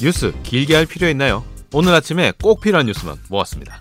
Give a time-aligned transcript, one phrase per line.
[0.00, 1.44] 뉴스 길게 할 필요 있나요?
[1.72, 3.78] 오늘 아침에 꼭 필요한 뉴스만 모았습니다.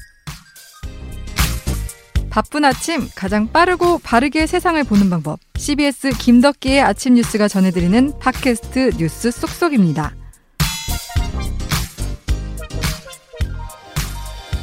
[2.29, 5.39] 바쁜 아침 가장 빠르고 바르게 세상을 보는 방법.
[5.55, 10.15] CBS 김덕기의 아침 뉴스가 전해드리는 팟캐스트 뉴스 쏙쏙입니다.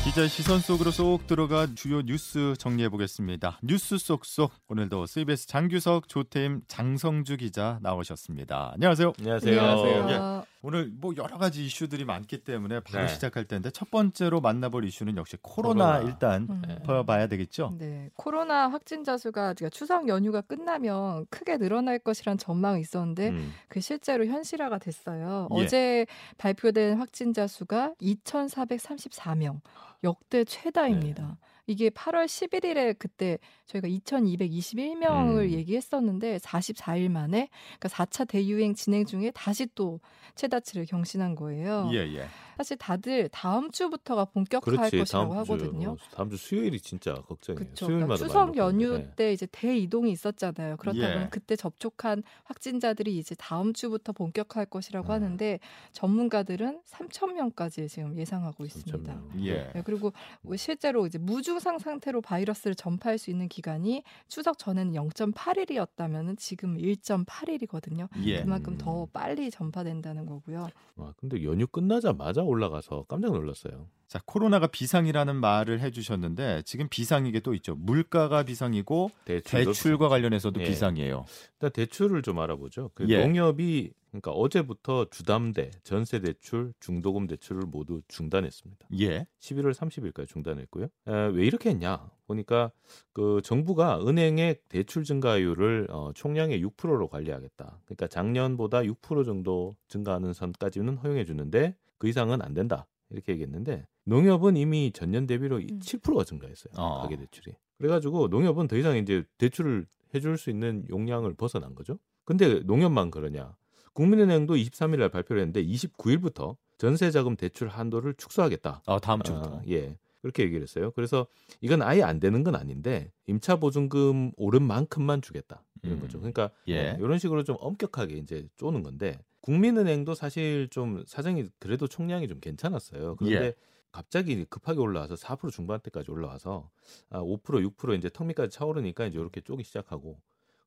[0.05, 3.59] 기자 시선 속으로 쏙 들어가 주요 뉴스 정리해 보겠습니다.
[3.63, 8.73] 뉴스 쏙쏙 오늘도 CBS 장규석 조태임 장성주 기자 나오셨습니다.
[8.75, 9.15] 안녕하세요.
[9.19, 9.61] 안녕하세요.
[9.61, 10.52] 안녕하세요.
[10.65, 13.09] 오늘 뭐 여러 가지 이슈들이 많기 때문에 바로 네.
[13.13, 16.09] 시작할 텐데 첫 번째로 만나볼 이슈는 역시 코로나, 코로나.
[16.09, 16.63] 일단 음.
[16.67, 16.77] 네.
[16.77, 17.75] 짚어봐야 되겠죠.
[17.79, 23.81] 네, 코로나 확진자 수가 지금 추석 연휴가 끝나면 크게 늘어날 것이란 전망이 있었는데 음, 그
[23.81, 25.49] 실제로 현실화가 됐어요.
[25.51, 25.55] 예.
[25.55, 26.07] 어제
[26.39, 29.61] 발표된 확진자 수가 2,434명,
[30.05, 31.27] 역대 최다입니다.
[31.27, 31.35] 네.
[31.67, 35.51] 이게 8월 11일에 그때 저희가 2,221명을 음.
[35.51, 39.99] 얘기했었는데 44일 만에 그러니까 4차 대유행 진행 중에 다시 또
[40.35, 41.89] 최 다치를 경신한 거예요.
[41.93, 42.27] 예, 예.
[42.57, 44.99] 사실 다들 다음 주부터가 본격화할 그렇지.
[44.99, 45.91] 것이라고 다음 주 하거든요.
[45.93, 47.65] 어, 다음 주 수요일이 진짜 걱정이에요.
[47.65, 47.87] 그렇죠.
[47.87, 49.15] 수요일마다 추석 연휴 먹거든요.
[49.17, 50.77] 때 이제 대이동이 있었잖아요.
[50.77, 51.13] 그렇다 예.
[51.15, 55.17] 보면 그때 접촉한 확진자들이 이제 다음 주부터 본격화할 것이라고 아.
[55.17, 55.59] 하는데
[55.93, 59.13] 전문가들은 3천 명까지 지금 예상하고 있습니다.
[59.13, 59.45] 3,000명.
[59.47, 59.71] 예.
[59.75, 66.39] 네, 그리고 뭐 실제로 이제 무증상 상태로 바이러스를 전파할 수 있는 기간이 추석 전에는 0.8일이었다면
[66.39, 68.09] 지금 1.8일이거든요.
[68.25, 68.43] 예.
[68.43, 68.79] 그만큼 음.
[68.79, 70.69] 더 빨리 전파된다는 거고 요.
[70.97, 73.89] 와, 근데 연휴 끝나자마자 올라가서 깜짝 놀랐어요.
[74.09, 77.75] 자, 코로나가 비상이라는 말을 해주셨는데 지금 비상이 게 또 있죠.
[77.77, 80.65] 물가가 비상이고 대출과 관련해서도 예.
[80.65, 81.25] 비상이에요.
[81.55, 82.91] 일단 대출을 좀 알아보죠.
[82.95, 83.25] 그 예.
[83.25, 88.89] 농협이 그러니까 어제부터 주담대, 전세 대출, 중도금 대출을 모두 중단했습니다.
[89.01, 89.27] 예.
[89.41, 90.85] 11월 30일까지 중단했고요.
[90.85, 92.11] 에, 왜 이렇게 했냐?
[92.27, 92.71] 보니까
[93.15, 97.81] 그 정부가 은행의 대출 증가율을 어, 총량의 6%로 관리하겠다.
[97.87, 102.87] 그러니까 작년보다 6% 정도 증가하는 선까지는 허용해 주는데 그 이상은 안 된다.
[103.09, 105.79] 이렇게 얘기했는데 농협은 이미 전년 대비로 음.
[105.81, 106.75] 7%가 증가했어요.
[106.77, 107.01] 어.
[107.03, 107.55] 가계 대출이.
[107.79, 111.99] 그래가지고 농협은 더 이상 이제 대출을 해줄 수 있는 용량을 벗어난 거죠.
[112.25, 113.57] 근데 농협만 그러냐?
[113.95, 118.83] 국민은행도 23일 날 발표를 했는데 29일부터 전세자금 대출 한도를 축소하겠다.
[118.87, 119.57] 아, 다음 주부터.
[119.59, 119.97] 아, 예.
[120.21, 120.93] 그렇게 얘기를 했어요.
[120.93, 121.27] 그래서
[121.61, 125.65] 이건 아예 안 되는 건 아닌데 임차 보증금 오른 만큼만 주겠다.
[125.83, 126.01] 이런 음.
[126.01, 126.19] 거죠.
[126.19, 126.97] 그러니까 예.
[126.99, 133.17] 이런 식으로 좀 엄격하게 이제 쪼는 건데 국민은행도 사실 좀 사정이 그래도 총량이 좀 괜찮았어요.
[133.17, 133.55] 그런데 예.
[133.91, 136.71] 갑자기 급하게 올라와서 4% 중반대까지 올라와서
[137.11, 137.43] 아, 5%
[137.77, 140.19] 6% 이제 턱밑까지 차오르니까 이제 이렇게 쪼기 시작하고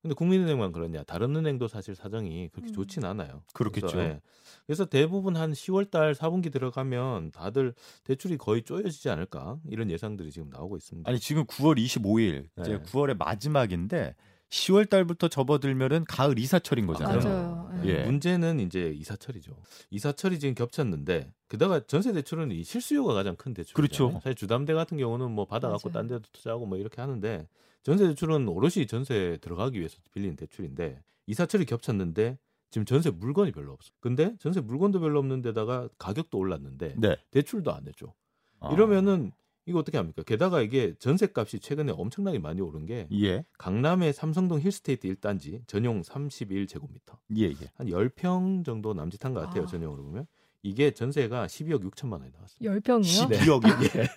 [0.06, 2.72] 근데 국민은행만 그러냐 다른 은행도 사실 사정이 그렇게 음.
[2.72, 3.42] 좋진 않아요.
[3.52, 3.88] 그렇겠죠.
[3.88, 4.20] 그래서, 예.
[4.66, 7.74] 그래서 대부분 한 10월달 4분기 들어가면 다들
[8.04, 11.10] 대출이 거의 쪼여지지 않을까 이런 예상들이 지금 나오고 있습니다.
[11.10, 12.82] 아니 지금 9월 25일 이제 네.
[12.82, 14.14] 9월의 마지막인데
[14.48, 17.18] 10월 달부터 접어들면은 가을 이사철인 거잖아요.
[17.18, 17.80] 맞아요.
[17.84, 17.88] 예.
[17.88, 18.04] 예.
[18.04, 19.56] 문제는 이제 이사철이죠.
[19.90, 23.74] 이사철이 지금 겹쳤는데 게다가 전세 대출은 이 실수요가 가장 큰 대출.
[23.74, 24.12] 그렇죠.
[24.22, 25.92] 사실 주담대 같은 경우는 뭐 받아갖고 맞아요.
[25.94, 27.48] 딴 데도 투자하고 뭐 이렇게 하는데
[27.86, 32.36] 전세 대출은 오롯이 전세 들어가기 위해서 빌린 대출인데 이사철이 겹쳤는데
[32.68, 33.92] 지금 전세 물건이 별로 없어.
[34.00, 37.16] 근데 전세 물건도 별로 없는데다가 가격도 올랐는데 네.
[37.30, 38.12] 대출도 안 해줘.
[38.58, 38.72] 아.
[38.72, 39.30] 이러면은
[39.66, 40.24] 이거 어떻게 합니까?
[40.24, 43.44] 게다가 이게 전세 값이 최근에 엄청나게 많이 오른 게 예.
[43.56, 47.18] 강남의 삼성동 힐스테이트 1단지 전용 31제곱미터.
[47.36, 47.70] 예, 예.
[47.76, 49.62] 한 10평 정도 남짓한 것 같아요.
[49.62, 49.66] 아.
[49.66, 50.26] 전용으로 보면.
[50.64, 52.80] 이게 전세가 12억 6천만 원이 나왔어요.
[52.80, 53.30] 10평이요?
[53.30, 54.08] 12억이 예.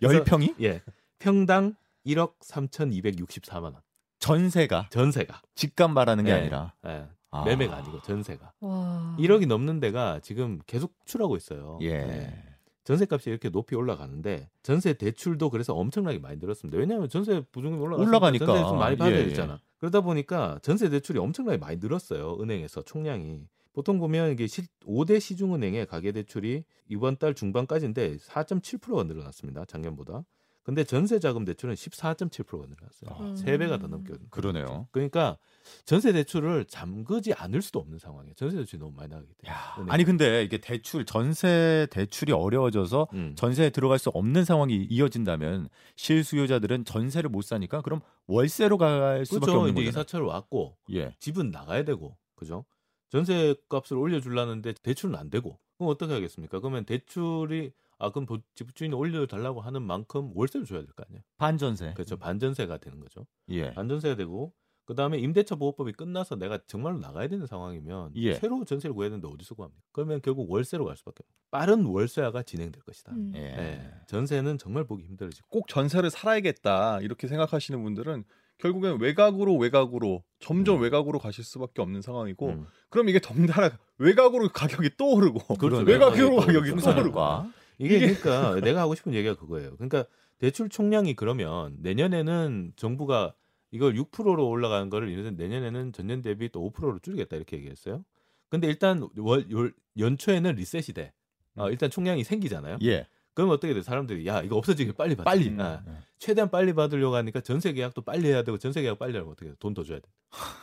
[0.00, 0.80] 10평이 예.
[1.18, 3.76] 평당 1억 3,264만 원.
[4.18, 5.42] 전세가 전세가.
[5.54, 6.34] 집값 말하는 게 예.
[6.34, 7.06] 아니라 예.
[7.30, 7.44] 아.
[7.44, 8.52] 매매가 아니고 전세가.
[8.60, 9.16] 와.
[9.18, 11.78] 1억이 넘는 데가 지금 계속 출하고 있어요.
[11.82, 11.88] 예.
[11.88, 12.44] 예.
[12.84, 16.78] 전세값이 이렇게 높이 올라가는데 전세 대출도 그래서 엄청나게 많이 늘었습니다.
[16.78, 18.46] 왜냐하면 전세 보증금이 올라가니까 올라가니까.
[18.46, 19.28] 전세 많이 받아야 예, 예.
[19.28, 19.60] 되잖아.
[19.78, 22.38] 그러다 보니까 전세 대출이 엄청나게 많이 늘었어요.
[22.40, 23.46] 은행에서 총량이.
[23.72, 29.64] 보통 보면 이게 시, 5대 시중은행의 가계 대출이 이번 달 중반까지인데 4.7%가 늘어났습니다.
[29.64, 30.24] 작년보다.
[30.64, 33.30] 근데 전세 자금 대출은 14.7%가 늘어났어요.
[33.30, 33.36] 음.
[33.36, 34.14] 세 배가 더 넘게.
[34.30, 34.86] 그러네요.
[34.92, 35.36] 그러니까
[35.84, 38.34] 전세 대출을 잠그지 않을 수도 없는 상황이에요.
[38.34, 39.58] 전세 대출이 너무 많이 나가기 때문에.
[39.58, 39.92] 야, 은행.
[39.92, 43.34] 아니 근데 이게 대출 전세 대출이 어려워져서 음.
[43.36, 49.58] 전세에 들어갈 수 없는 상황이 이어진다면 실수요자들은 전세를 못 사니까 그럼 월세로 갈 수밖에 그렇죠.
[49.60, 49.88] 없는 거잖아요.
[49.88, 51.14] 이사철 왔고 예.
[51.18, 52.64] 집은 나가야 되고 그죠?
[53.10, 56.60] 전세 값을 올려주려는데 대출은 안 되고 그럼 어떻게 하겠습니까?
[56.60, 61.22] 그러면 대출이 아 그럼 도- 집주인이 올려달라고 하는 만큼 월세를 줘야 될 거 아니에요?
[61.38, 61.92] 반전세.
[61.94, 62.16] 그렇죠.
[62.16, 63.26] 반전세가 되는 거죠.
[63.50, 63.72] 예.
[63.72, 64.52] 반전세가 되고
[64.84, 68.34] 그 다음에 임대차 보호법이 끝나서 내가 정말로 나가야 되는 상황이면 예.
[68.34, 69.80] 새로 전세를 구해야 되는데 어디서 구합니까?
[69.92, 71.36] 그러면 결국 월세로 갈 수밖에 없어요.
[71.52, 73.12] 빠른 월세화가 진행될 것이다.
[73.12, 73.32] 음.
[73.36, 73.40] 예.
[73.40, 73.90] 예.
[74.08, 78.24] 전세는 정말 보기 힘들어지고 꼭 전세를 살아야겠다 이렇게 생각하시는 분들은
[78.62, 80.82] 결국엔 외곽으로 외곽으로 점점 음.
[80.82, 82.66] 외곽으로 가실 수밖에 없는 상황이고 음.
[82.90, 85.82] 그럼 이게 덩달아 외곽으로 가격이 또 오르고 그렇죠.
[85.84, 86.90] 외곽으로 가격이 또.
[86.90, 89.74] 오르고 과 이게, 그러니까 내가 하고 싶은 얘기가 그거예요.
[89.76, 90.04] 그러니까
[90.38, 93.34] 대출 총량이 그러면 내년에는 정부가
[93.72, 98.04] 이걸 6%로 올라가는 거를 내년에는 전년 대비 또 5%로 줄이겠다 이렇게 얘기했어요.
[98.48, 101.12] 근데 일단 월, 월- 연초에는 리셋이 돼.
[101.56, 102.78] 어, 일단 총량이 생기잖아요.
[102.84, 103.06] 예.
[103.34, 103.82] 그럼 어떻게 돼?
[103.82, 105.24] 사람들이 야 이거 없어지게 빨리 받자.
[105.24, 105.48] 빨리.
[105.48, 105.60] 음.
[105.60, 105.82] 아,
[106.18, 109.56] 최대한 빨리 받으려고 하니까 전세 계약도 빨리 해야 되고 전세 계약 빨리 하면 어떻게 돼?
[109.58, 110.08] 돈 더 줘야 돼.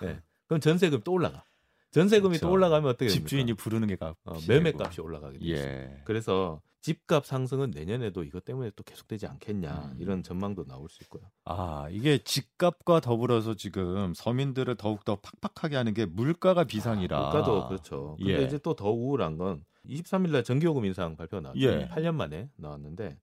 [0.04, 0.22] 예.
[0.48, 1.44] 그럼 전세금 또 올라가.
[1.92, 2.46] 전세금이 그렇죠.
[2.48, 3.20] 또 올라가면 어떻게 됩니까?
[3.22, 4.16] 집주인이 부르는 게 값.
[4.26, 5.46] 어, 매매값이 올라가게 돼.
[5.50, 6.02] 예.
[6.06, 9.98] 그래서 집값 상승은 내년에도 이것 때문에 또 계속되지 않겠냐 음.
[10.00, 11.24] 이런 전망도 나올 수 있고요.
[11.46, 17.20] 아, 이게 집값과 더불어서 지금 서민들을 더욱 더 팍팍하게 하는 게 물가가 비상이라.
[17.20, 18.16] 물가도 그렇죠.
[18.20, 18.46] 근데 예.
[18.46, 21.60] 이제 또 더 우울한 건 23일 날 전기요금 인상 발표가 나왔죠.
[21.62, 21.88] 예.
[21.88, 23.18] 8년 만에 나왔는데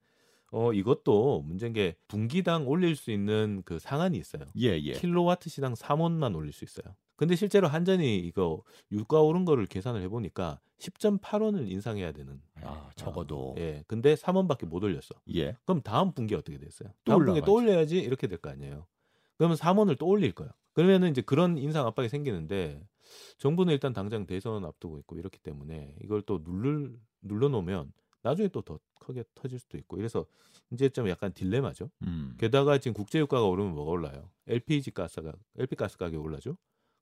[0.52, 4.44] 어 이것도 문제인 게 분기당 올릴 수 있는 그 상한이 있어요.
[4.58, 4.92] 예, 예.
[4.92, 6.94] 킬로와트 시당 3원만 올릴 수 있어요.
[7.16, 8.62] 근데 실제로 한전이 이거
[8.92, 12.40] 유가 오른 거를 계산을 해 보니까 10.8원을 인상해야 되는.
[12.62, 13.52] 아, 적어도.
[13.52, 13.82] 어, 예.
[13.86, 15.14] 근데 3원밖에 못 올렸어.
[15.34, 15.56] 예.
[15.64, 16.90] 그럼 다음 분기 어떻게 됐어요?
[17.04, 17.54] 또 다음 분기 또.
[17.54, 18.86] 올려야지 이렇게 될 거 아니에요.
[19.38, 20.50] 그러면 3원을 또 올릴 거예요.
[20.72, 22.86] 그러면은 이제 그런 인상 압박이 생기는데
[23.38, 27.92] 정부는 일단 당장 대선 앞두고 있고 이렇기 때문에 이걸 또 누를 눌러 놓으면
[28.22, 30.26] 나중에 또 더 크게 터질 수도 있고 이래서
[30.72, 31.90] 이제 좀 약간 딜레마죠.
[32.02, 32.34] 음.
[32.38, 34.30] 게다가 지금 국제 유가가 오르면 뭐가 올라요?
[34.48, 36.56] LPG 가스가 LP 가스 가격 올라죠.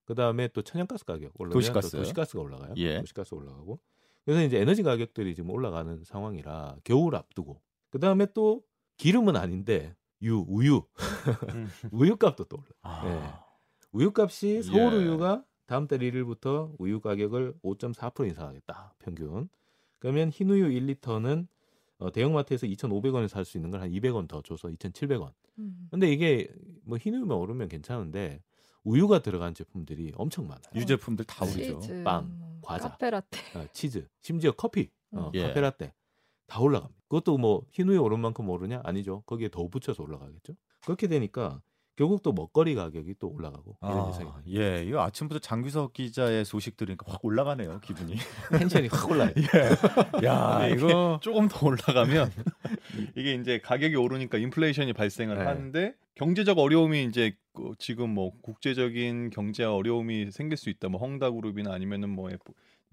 [0.05, 1.93] 그 다음에 또 천연가스 가격 올라면 도시가스.
[1.93, 2.75] 또 도시가스가 올라가요.
[2.77, 3.01] 예.
[3.01, 3.81] 도시가스 올라가고.
[4.25, 7.61] 그래서 이제 에너지 가격들이 지금 올라가는 상황이라 겨울 앞두고.
[7.91, 8.63] 그 다음에 또
[8.99, 10.83] 기름은 아닌데 유 우유
[11.55, 11.69] 음.
[11.93, 12.67] 우유 값도 또 올라.
[12.83, 13.07] 아.
[13.07, 13.45] 예.
[13.93, 14.97] 우유 값이 서울 예.
[14.97, 18.95] 우유가 다음 달 1일부터 우유 가격을 5.4% 인상하겠다.
[18.99, 19.49] 평균.
[19.99, 21.47] 그러면 흰 우유 1리터는
[21.99, 25.33] 어, 대형마트에서 2,500원에 살 수 있는 걸 한 200원 더 줘서 2,700원.
[25.59, 25.89] 음.
[25.91, 26.49] 근데 이게
[26.85, 28.43] 뭐 흰 우유만 오르면 괜찮은데
[28.83, 30.63] 우유가 들어간 제품들이 엄청 많아요.
[30.75, 31.79] 유제품들 다 오르죠.
[31.81, 32.89] 치즈, 빵, 뭐 과자.
[32.91, 33.39] 카페라떼.
[33.59, 35.47] 아, 치즈, 심지어 커피, 어, 예.
[35.49, 35.95] 카페라떼
[36.47, 37.01] 다 올라갑니다.
[37.09, 38.81] 그것도 뭐 흰 우유 오른 만큼 오르냐?
[38.85, 39.23] 아니죠.
[39.27, 40.55] 거기에 더 붙여서 올라가겠죠.
[40.85, 41.61] 그렇게 되니까
[41.97, 47.07] 결국 또 먹거리 가격이 또 올라가고 이런 아, 예, 이거 아침부터 장규석 기자의 소식 들으니까
[47.11, 48.17] 확 올라가네요, 기분이.
[48.51, 49.31] 텐션이 확 올라요.
[50.25, 52.33] 야, 근데 이게 이거 조금 더 올라가면
[53.17, 55.45] 이게 이제 가격이 오르니까 인플레이션이 발생을 네.
[55.45, 60.89] 하는데 경제적 어려움이 이제 그 지금 뭐 국제적인 경제 어려움이 생길 수 있다.
[60.89, 62.29] 뭐 헝다그룹이나 아니면은 뭐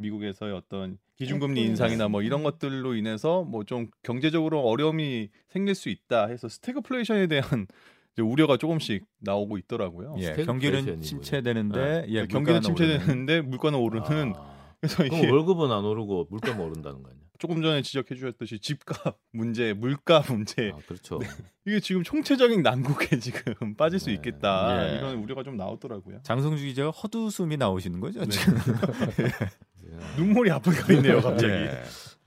[0.01, 1.69] 미국에서의 어떤 기준금리 FOMC.
[1.69, 7.67] 인상이나 뭐 이런 것들로 인해서 뭐 좀 경제적으로 어려움이 생길 수 있다 해서 스태그플레이션에 대한
[8.13, 10.15] 이제 우려가 조금씩 나오고 있더라고요.
[10.19, 10.99] 예, 경기는 뭐예요?
[10.99, 12.61] 침체되는데 예, 경기는.
[12.61, 17.21] 침체되는데 물가는 오르는 아, 그래서 이게 그럼 월급은 안 오르고 물가만 오른다는 거 아니야?
[17.41, 21.19] 조금 전에 지적해 주셨듯이 집값 문제, 물가 문제 아, 그렇죠.
[21.65, 24.13] 이게 지금 총체적인 난국에 지금 빠질 수 네.
[24.13, 24.97] 있겠다 예.
[24.97, 26.19] 이런 우려가 좀 나오더라고요.
[26.21, 28.23] 장성주 기자가 헛웃음이 나오시는 거죠?
[28.23, 28.27] 네.
[28.29, 28.55] 지금?
[30.17, 31.51] 눈물이 아프게 있네요 갑자기.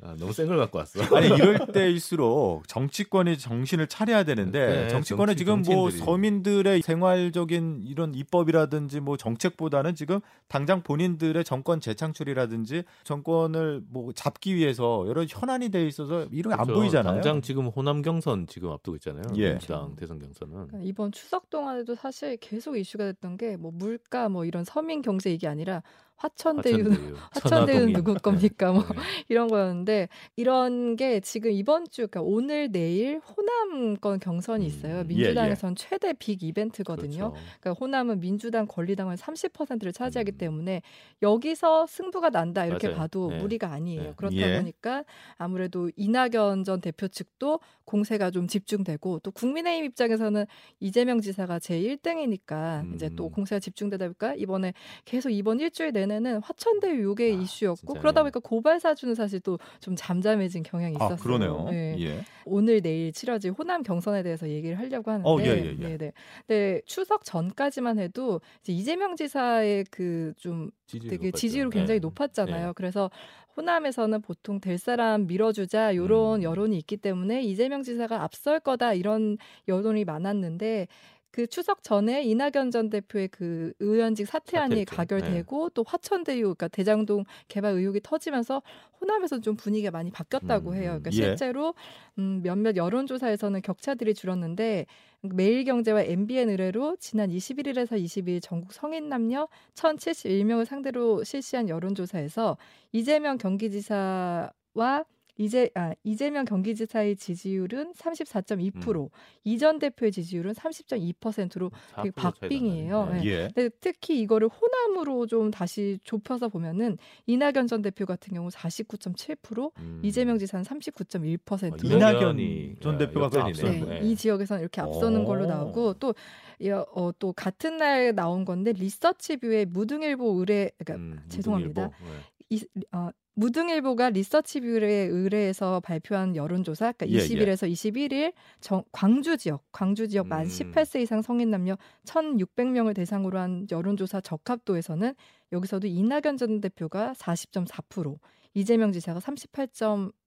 [0.04, 0.08] 예.
[0.08, 1.00] 아, 너무 센 걸 갖고 왔어.
[1.16, 6.04] 아니 이럴 때일수록 정치권이 정신을 차려야 되는데 네, 정치권은 정치- 지금 뭐 정치인들이.
[6.04, 15.04] 서민들의 생활적인 이런 입법이라든지 뭐 정책보다는 지금 당장 본인들의 정권 재창출이라든지 정권을 뭐 잡기 위해서
[15.08, 16.80] 여러 현안이 돼 있어서 이런 게안 그렇죠.
[16.80, 17.14] 보이잖아요.
[17.14, 19.24] 당장 지금 호남 경선 지금 앞두고 있잖아요.
[19.36, 19.50] 예.
[19.52, 20.52] 민주당 대선 경선은.
[20.54, 25.32] 그러니까 이번 추석 동안에도 사실 계속 이슈가 됐던 게 뭐 물가 뭐 이런 서민 경제
[25.32, 25.82] 이게 아니라
[26.24, 27.92] 화천대유는 화천대유, 화천대유는 천화동인.
[27.92, 28.72] 누구 겁니까?
[28.72, 28.88] 뭐 네.
[29.28, 35.00] 이런 거였는데 이런 게 지금 이번 주 그러니까 오늘 내일 호남권 경선이 있어요.
[35.00, 37.32] 음, 민주당에선 최대 빅 이벤트거든요.
[37.32, 37.46] 그렇죠.
[37.60, 40.38] 그러니까 호남은 민주당 권리당을 30%를 차지하기 음.
[40.38, 40.82] 때문에
[41.22, 42.98] 여기서 승부가 난다 이렇게 맞아요.
[42.98, 43.38] 봐도 네.
[43.38, 44.02] 무리가 아니에요.
[44.02, 44.12] 네.
[44.16, 44.58] 그렇다 예.
[44.58, 45.04] 보니까
[45.36, 50.46] 아무래도 이낙연 전 대표 측도 공세가 좀 집중되고 또 국민의힘 입장에서는
[50.80, 53.30] 이재명 지사가 제 1등이니까 이제 또 음.
[53.32, 54.72] 공세가 집중되다 보니까 이번에
[55.04, 58.00] 계속 이번 일주일 내 내는 화천대유 요게 아, 이슈였고 진짜요?
[58.00, 61.16] 그러다 보니까 고발 사주는 사실 또 좀 잠잠해진 경향이 아 있었어요.
[61.18, 61.66] 그러네요.
[61.70, 61.96] 네.
[62.00, 62.24] 예.
[62.46, 65.96] 오늘 내일 치러질 호남 경선에 대해서 얘기를 하려고 하는데 어, 예, 예, 예.
[65.96, 66.12] 네네.
[66.46, 71.38] 근데 추석 전까지만 해도 이제 이재명 지사의 그좀 지지율 되게 높았죠.
[71.38, 72.06] 지지율 굉장히 네.
[72.06, 72.66] 높았잖아요.
[72.68, 72.72] 네.
[72.76, 73.10] 그래서
[73.56, 76.42] 호남에서는 보통 될 사람 밀어주자 요런 음.
[76.42, 80.88] 여론이 있기 때문에 이재명 지사가 앞설 거다 이런 여론이 많았는데
[81.34, 84.94] 그 추석 전에 이낙연 전 대표의 그 의원직 사퇴안이 사퇴했죠.
[84.94, 88.62] 가결되고 또 화천대유 그러니까 대장동 개발 의혹이 터지면서
[89.00, 91.00] 호남에서 좀 분위기가 많이 바뀌었다고 음, 해요.
[91.00, 91.16] 그러니까 예.
[91.16, 91.74] 실제로
[92.18, 94.86] 음, 몇몇 여론조사에서는 격차들이 줄었는데
[95.22, 102.56] 매일경제와 MBN 의뢰로 지난 21일에서 22일 전국 성인 남녀 1,071명을 상대로 실시한 여론조사에서
[102.92, 105.04] 이재명 경기지사와
[105.36, 109.10] 이재 아, 이재명 경기지사의 지지율은 34.2%,
[109.44, 113.06] 이전 대표의 지지율은 30.2%로 되게 4% 차이가 박빙이에요.
[113.06, 113.24] 네.
[113.24, 113.48] 예.
[113.54, 120.00] 근데 특히 이거를 호남으로 좀 다시 좁혀서 보면은 이낙연 전 대표 같은 경우 49.7%, 음.
[120.04, 121.72] 이재명 지사는 39.1%.
[121.72, 123.38] 어, 이낙연 전 야, 대표가 그.
[123.40, 124.02] 앞서는 네, 거예요.
[124.04, 125.24] 이 지역에서는 이렇게 앞서는 오.
[125.24, 126.14] 걸로 나오고 또,
[126.60, 131.88] 이, 어, 또 같은 날 나온 건데 리서치뷰의 무등일보 의뢰 그러니까 음, 죄송합니다.
[131.88, 132.24] 무등일보.
[132.50, 132.56] 네.
[132.56, 137.26] 이, 어, 무등일보가 리서치뷰에 의뢰해서 발표한 여론조사, 그러니까 예, 예.
[137.26, 140.48] 20일에서 21일 정, 광주 지역, 광주 지역 만 음.
[140.48, 145.14] 18세 이상 성인 남녀 1,600명을 대상으로 한 여론조사 적합도에서는
[145.52, 148.18] 여기서도 이낙연 전 대표가 40.4%,
[148.54, 149.18] 이재명 지사가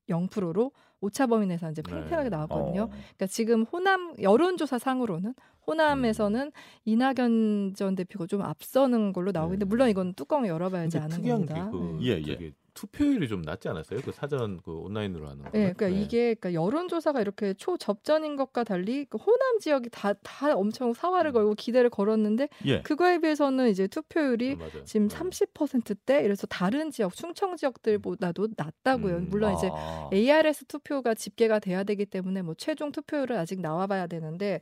[0.07, 0.71] 38.0%로
[1.01, 2.29] 오차 범위 내에서 이제 팽팽하게 네.
[2.29, 2.83] 나왔거든요.
[2.83, 2.87] 어.
[2.87, 5.33] 그러니까 지금 호남 여론조사 상으로는
[5.67, 6.51] 호남에서는
[6.85, 9.69] 이낙연 전 대표가 좀 앞서는 걸로 나오고 있는데 네.
[9.69, 11.65] 물론 이건 뚜껑을 열어봐야지 아는 특이한 겁니다.
[11.65, 12.07] 게 그, 네.
[12.07, 12.51] 예, 예.
[12.77, 14.01] 투표율이 좀 낮지 않았어요?
[14.01, 15.49] 그 사전 그 온라인으로 하는 거.
[15.51, 20.93] 네, 그러니까 이게 그러니까 여론조사가 이렇게 초접전인 것과 달리 그 호남 지역이 다 다 엄청
[20.93, 21.33] 사활을 음.
[21.33, 22.81] 걸고 기대를 걸었는데 예.
[22.81, 24.83] 그거에 비해서는 이제 투표율이 맞아요.
[24.83, 25.17] 지금 네.
[25.17, 29.15] 30%대 이래서 다른 지역 충청 지역들보다도 낮다고요.
[29.17, 29.27] 음.
[29.29, 30.09] 물론 이제 아.
[30.13, 34.61] ARS 투표가 집계가 돼야 되기 때문에 뭐 최종 투표율은 아직 나와봐야 되는데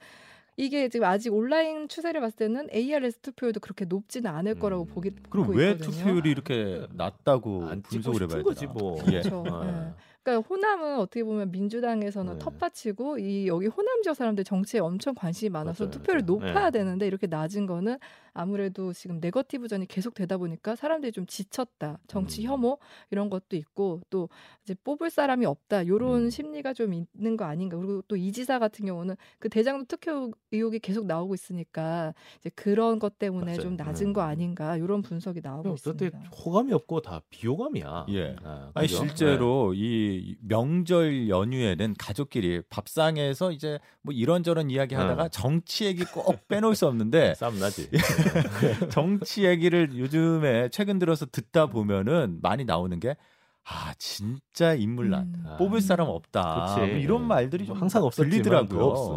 [0.57, 4.87] 이게 지금 아직 온라인 추세를 봤을 때는 ARS 투표율도 그렇게 높지는 않을 거라고 음.
[4.87, 5.91] 보기 그럼 보고 왜 있거든요.
[5.91, 8.71] 투표율이 이렇게 낮다고 분석을 해봐야 되나?
[8.73, 8.97] 뭐.
[9.07, 9.21] 예.
[9.21, 9.43] 그렇죠.
[9.47, 9.63] 어.
[9.65, 9.93] 네.
[10.23, 12.39] 그러니까 호남은 어떻게 보면 민주당에서는 네.
[12.39, 16.21] 텃밭이고 이 여기 호남 지역 사람들 정치에 엄청 관심이 많아서 맞아요, 맞아요.
[16.25, 16.79] 높아야 네.
[16.79, 17.99] 되는데 이렇게 낮은 거는
[18.35, 21.97] 아무래도 지금 네거티브전이 계속 되다 보니까 사람들이 좀 지쳤다.
[22.07, 22.51] 정치 음.
[22.51, 22.77] 혐오
[23.09, 24.29] 이런 것도 있고 또
[24.63, 25.87] 이제 뽑을 사람이 없다.
[25.87, 26.29] 요런 음.
[26.29, 27.77] 심리가 좀 있는 거 아닌가.
[27.77, 30.11] 그리고 또 이 지사 같은 경우는 그 대장동 특혜
[30.51, 33.61] 의혹이 계속 나오고 있으니까 이제 그런 것 때문에 맞아요.
[33.61, 34.13] 좀 낮은 음.
[34.13, 34.77] 거 아닌가.
[34.79, 36.19] 요런 분석이 나오고 그때 있습니다.
[36.31, 38.07] 호감이 없고 다 비호감이야.
[38.09, 38.35] 예.
[38.43, 38.99] 아, 아니 그죠?
[38.99, 45.27] 실제로 이 명절 연휴에는 가족끼리 밥상에서 이제 뭐 이런저런 이야기하다가 어.
[45.29, 46.89] 정치 얘기 꼭 빼놓을 수 네.
[46.89, 47.87] 없는데 싸움 나지.
[48.89, 53.15] 정치 얘기를 요즘에 최근 들어서 듣다 보면은 많이 나오는 게
[53.67, 55.43] 아 진짜 인물난 음.
[55.47, 55.57] 아.
[55.57, 56.91] 뽑을 사람 없다 그치.
[56.91, 58.23] 뭐 이런 말들이 좀 항상 없어,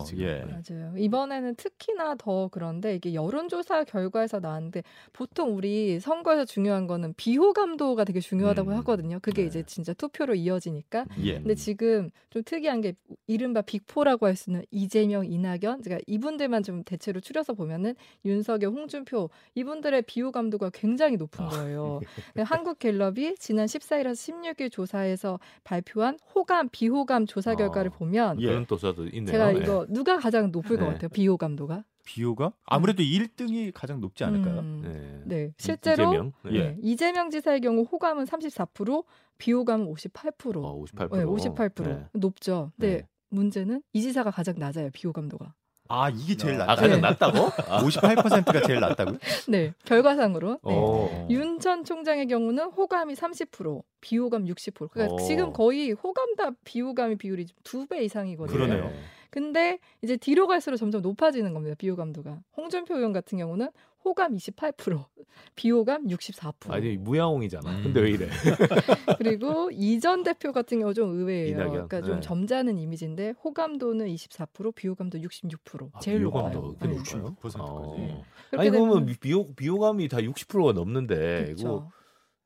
[0.05, 0.25] 지금.
[0.25, 0.43] 예.
[0.43, 0.95] 맞아요.
[0.97, 8.21] 이번에는 특히나 더 그런데 이게 여론조사 결과에서 나왔는데 보통 우리 선거에서 중요한 거는 비호감도가 되게
[8.21, 8.77] 중요하다고 음.
[8.79, 9.19] 하거든요.
[9.21, 9.49] 그게 네.
[9.49, 11.05] 이제 진짜 투표로 이어지니까.
[11.25, 11.35] 예.
[11.35, 12.95] 근데 지금 좀 특이한 게
[13.27, 20.03] 이른바 빅포라고 할수 있는 이재명, 이낙연, 그러니까 이분들만 좀 대체로 추려서 보면은 윤석열, 홍준표 이분들의
[20.03, 21.49] 비호감도가 굉장히 높은 아.
[21.51, 22.01] 거예요.
[22.47, 27.99] 한국갤럽이 지난 14일에서 16일 조사에서 발표한 호감, 비호감 조사 결과를 어.
[27.99, 28.47] 보면 예.
[28.47, 29.27] 그런 또사도 있네요.
[29.27, 29.59] 제가 예.
[29.59, 30.93] 이거 누가 가장 높을 것 네.
[30.93, 31.09] 같아요?
[31.11, 31.85] 비호감도가?
[32.05, 34.61] 비호감 아무래도 1등이 가장 높지 않을까요?
[34.61, 35.23] 음, 네.
[35.27, 36.33] 네, 실제로 이재명?
[36.45, 36.53] 네.
[36.53, 36.59] 예.
[36.61, 39.05] 네, 이재명 지사의 경우 호감은 34%,
[39.37, 40.65] 비호감은 58%.
[40.65, 41.17] 어, 58%.
[41.17, 42.07] 네, 58% 네.
[42.15, 42.73] 높죠.
[42.77, 43.09] 근데 네.
[43.29, 44.89] 문제는 이 지사가 가장 낮아요.
[44.93, 45.55] 비호감도가.
[45.89, 46.73] 아 이게 제일 아, 낮다.
[46.73, 47.01] 아, 가장 네.
[47.01, 47.39] 낮다고?
[47.49, 49.19] 58%가 제일 낮다고요?
[49.49, 50.51] 네, 결과상으로.
[50.53, 50.59] 네.
[50.65, 51.27] 어.
[51.31, 54.91] 윤전 총장의 경우는 호감이 30%, 비호감 60%.
[54.91, 55.19] 그러니까 어.
[55.27, 58.57] 지금 거의 호감다 비호감의 비율이 두 배 이상이거든요.
[58.57, 58.93] 그러네요.
[59.31, 61.75] 근데 이제 뒤로 갈수록 점점 높아지는 겁니다.
[61.79, 62.39] 비호감도가.
[62.57, 63.71] 홍준표 의원 같은 경우는
[64.09, 65.05] 호감 28%,
[65.55, 66.71] 비호감 64%.
[66.73, 67.71] 아니 무야홍이잖아.
[67.71, 67.83] 음.
[67.85, 68.29] 근데 왜 이래?
[69.19, 71.49] 그리고 이전 대표 같은 경우 좀 의외예요.
[71.49, 71.71] 이낙연.
[71.71, 72.21] 그러니까 좀 네.
[72.21, 75.91] 점잖은 이미지인데 호감도는 24%, 비호감도 66%.
[75.93, 76.73] 아, 제일 비호감도 높아요.
[76.79, 76.97] 그게 네.
[76.97, 77.37] 높아요?
[77.43, 77.91] 66% 어.
[77.91, 78.25] 까지.
[78.51, 81.61] 그렇게 아니 그러면 비호, 비호감이 다 60%가 넘는데 그쵸.
[81.61, 81.91] 이거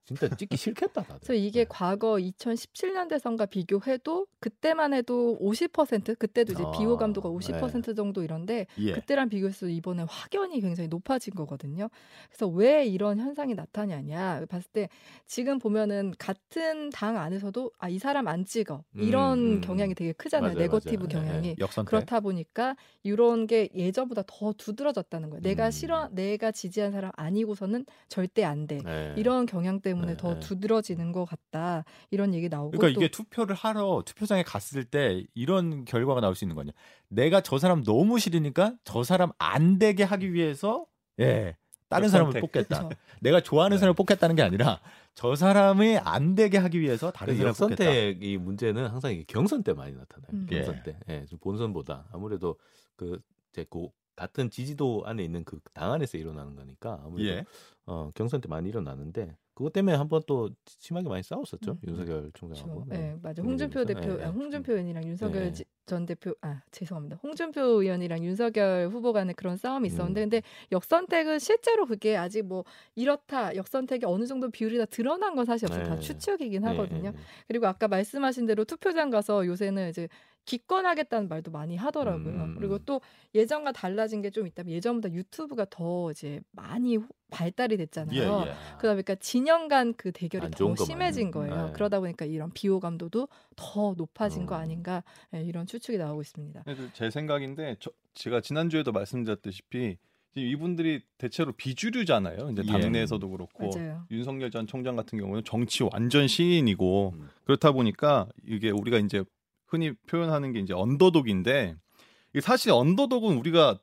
[0.05, 1.21] 진짜 찍기 싫겠다 다들.
[1.21, 1.67] 그래서 이게 네.
[1.69, 8.67] 과거 2017년 대선과 비교해도 그때만 해도 50% 그때도 이제 아, 비호 감도가 50% 정도 이런데
[8.79, 8.93] 예.
[8.95, 11.89] 그때랑 비교해서 이번에 확연히 굉장히 높아진 거거든요.
[12.29, 14.89] 그래서 왜 이런 현상이 나타나냐 봤을 때
[15.27, 19.61] 지금 보면은 같은 당 안에서도 아 이 사람 안 찍어 이런 음, 음.
[19.61, 20.55] 경향이 되게 크잖아요.
[20.55, 21.27] 맞아요, 네거티브 맞아요.
[21.27, 21.49] 경향이.
[21.49, 21.57] 네.
[21.59, 21.91] 역선택.
[21.91, 25.43] 그렇다 보니까 이런 게 예전보다 더 두드러졌다는 거예요.
[25.43, 25.71] 내가 음.
[25.71, 28.79] 싫어, 내가 지지한 사람 아니고서는 절대 안 돼.
[28.83, 29.15] 네.
[29.19, 30.41] 이런 경향 때문에 네, 더 네.
[30.41, 31.85] 두드러지는 것 같다.
[32.11, 36.45] 이런 얘기 나오고 그러니까 또 이게 투표를 하러 투표장에 갔을 때 이런 결과가 나올 수
[36.45, 36.73] 있는 거냐.
[37.09, 40.87] 내가 저 사람 너무 싫으니까 저 사람 안 되게 하기 위해서
[41.21, 41.57] 예.
[41.89, 42.69] 다른 사람을 역선택.
[42.69, 42.89] 뽑겠다.
[42.89, 43.01] 그쵸.
[43.21, 43.79] 내가 좋아하는 네.
[43.81, 44.81] 사람을 뽑겠다는 게 아니라
[45.15, 47.85] 저 사람이 안 되게 하기 위해서 다른 그 사람을 뽑겠다.
[47.85, 50.29] 역선택이 문제는 항상 이게 경선 때 많이 나타나요.
[50.33, 50.47] 음.
[50.49, 52.57] 경선 때, 예, 좀 본선보다 아무래도
[52.97, 53.21] 그
[53.53, 57.45] 이제 그 같은 지지도 안에 있는 그 당 안에서 일어나는 거니까 아무래도 예.
[57.85, 61.79] 어, 경선 때 많이 일어나는데 그것 때문에 한 번 또 심하게 많이 싸웠었죠 음.
[61.87, 62.85] 윤석열 총장하고.
[62.89, 63.43] 네, 맞아.
[63.43, 63.85] 홍준표.
[63.85, 64.31] 대표, 예, 아, 예.
[64.31, 65.53] 홍준표 의원이랑 윤석열 네.
[65.53, 67.19] 지- 전 대표 아 죄송합니다.
[67.23, 70.25] 홍준표 의원이랑 윤석열 후보 간의 그런 싸움이 있었는데 음.
[70.31, 75.67] 근데 역선택은 실제로 그게 아직 뭐 이렇다 역선택이 어느 정도 비율이 다 드러난 건 사실
[75.69, 75.85] 없어요.
[75.85, 76.01] 다 네.
[76.01, 77.11] 추측이긴 네, 하거든요.
[77.11, 77.17] 네, 네.
[77.49, 80.09] 그리고 아까 말씀하신 대로 투표장 가서 요새는 이제
[80.45, 82.35] 기권하겠다는 말도 많이 하더라고요.
[82.35, 82.55] 음.
[82.59, 83.01] 그리고 또
[83.35, 88.15] 예전과 달라진 게 좀 있다면 예전보다 유튜브가 더 이제 많이 호- 발달이 됐잖아요.
[88.47, 88.55] 예, 예.
[88.79, 91.51] 그러다 보니까 진영 간 그 대결이 안더 심해진 것만.
[91.51, 91.67] 거예요.
[91.67, 91.73] 네.
[91.75, 94.61] 그러다 보니까 이런 비호감도도 더 높아진 거 음.
[94.63, 95.03] 아닌가
[95.35, 96.63] 예, 이런 추측이 나오고 있습니다.
[96.65, 99.97] 그래도 제 생각인데 저, 제가 지난주에도 말씀드렸다시피
[100.35, 102.51] 지금 이분들이 대체로 비주류잖아요.
[102.53, 102.73] 이제 예.
[102.73, 104.07] 당내에서도 그렇고 맞아요.
[104.11, 107.29] 윤석열 전 총장 같은 경우는 정치 완전 신인이고 음.
[107.45, 109.23] 그렇다 보니까 이게 우리가 이제
[109.73, 111.77] 흔히 표현하는 게 이제 언더독인데
[112.43, 113.79] 사실 언더독은 우리가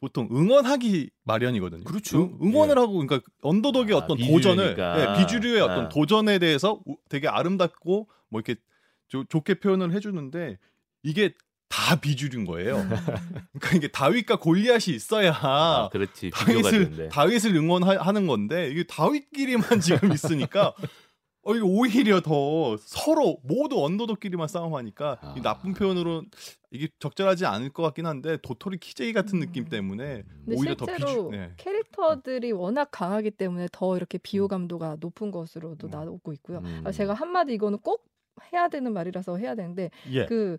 [0.00, 1.84] 보통 응원하기 마련이거든요.
[1.84, 2.36] 그렇죠.
[2.42, 2.80] 응, 원을 예.
[2.80, 4.92] 하고 그러니까 언더독의 아, 어떤 비주류니까.
[4.94, 5.88] 도전을 예, 비주류의 어떤 아.
[5.88, 8.60] 도전에 대해서 우- 되게 아름답고 뭐 이렇게
[9.08, 10.58] 조- 좋게 표현을 해주는데
[11.04, 11.32] 이게
[11.70, 12.76] 다 비주류인 거예요.
[13.58, 20.74] 그러니까 이게 다윗과 골리앗이 있어야 아, 그렇지 다윗을 다윗을 응원하는 건데 이게 다윗끼리만 지금 있으니까
[21.44, 25.34] 어 이거 오히려 더 서로 모두 언더독끼리만 싸움하니까 아.
[25.36, 26.24] 이 나쁜 표현으로
[26.70, 29.68] 이게 적절하지 않을 것 같긴 한데 도토리 키제이 같은 느낌 음.
[29.68, 31.52] 때문에 근데 오히려 더 실제로 비주 네.
[31.56, 35.90] 캐릭터들이 워낙 강하기 때문에 더 이렇게 비호감도가 높은 것으로도 음.
[35.90, 36.58] 나오고 있고요.
[36.64, 36.82] 음.
[36.84, 38.06] 아, 제가 한마디 이거는 꼭
[38.52, 40.26] 해야 되는 말이라서 해야 되는데 예.
[40.26, 40.58] 그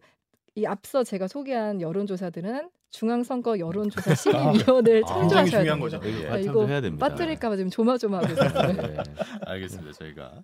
[0.55, 6.00] 이 앞서 제가 소개한 여론조사들은 중앙선거 여론조사 심의위원회를 아, 참조하셔야 굉장히 중요한 됩니다.
[6.00, 6.07] 거죠.
[6.09, 7.07] 이거 아, 발전도 이거 해야 됩니다.
[7.09, 8.71] 빠뜨릴까봐 지금 조마조마하고 있어요.
[8.71, 8.97] 네.
[9.45, 9.91] 알겠습니다.
[9.91, 10.43] 저희가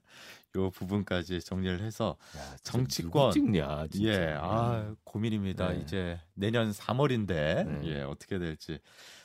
[0.57, 3.31] 요 부분까지 정리를 해서 야, 정치권.
[3.31, 3.85] 찍냐.
[4.01, 5.69] 예, 아 고민입니다.
[5.69, 5.79] 네.
[5.81, 7.79] 이제 내년 3월인데 네.
[7.85, 8.79] 예 어떻게 될지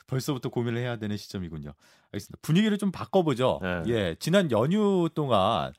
[0.07, 1.73] 벌써부터 고민을 해야 되는 시점이군요.
[2.13, 2.39] 알겠습니다.
[2.43, 3.59] 분위기를 좀 바꿔보죠.
[3.61, 3.83] 네.
[3.89, 5.73] 예, 지난 연휴 동안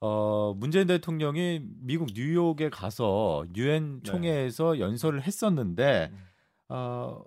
[0.00, 4.02] 어, 문재인 대통령이 미국 뉴욕에 가서 유엔 네.
[4.02, 6.26] 총회에서 연설을 했었는데 음.
[6.70, 7.22] 어,